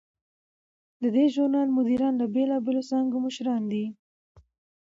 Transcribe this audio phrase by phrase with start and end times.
[1.01, 3.85] د دې ژورنال مدیران د بیلابیلو څانګو مشران دي.